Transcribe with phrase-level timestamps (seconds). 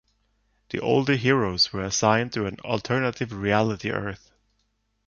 [0.69, 4.31] The older heroes were assigned to an alternative reality earth.